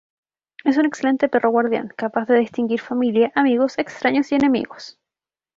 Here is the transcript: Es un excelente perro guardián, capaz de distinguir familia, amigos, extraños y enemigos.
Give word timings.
Es 0.63 0.77
un 0.77 0.87
excelente 0.87 1.29
perro 1.29 1.51
guardián, 1.51 1.93
capaz 1.95 2.25
de 2.25 2.39
distinguir 2.39 2.81
familia, 2.81 3.31
amigos, 3.35 3.77
extraños 3.77 4.31
y 4.31 4.35
enemigos. 4.35 4.97